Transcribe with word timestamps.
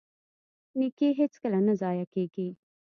نیکي 0.77 1.09
هیڅکله 1.19 1.59
نه 1.67 1.73
ضایع 1.81 2.05
کیږي. 2.13 2.47